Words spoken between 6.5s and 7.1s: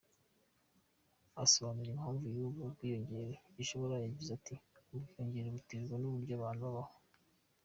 babaho.